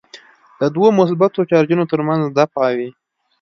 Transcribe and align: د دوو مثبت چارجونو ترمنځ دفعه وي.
د 0.61 0.61
دوو 0.75 0.87
مثبت 0.99 1.31
چارجونو 1.51 1.83
ترمنځ 1.91 2.23
دفعه 2.39 2.69
وي. 2.77 2.89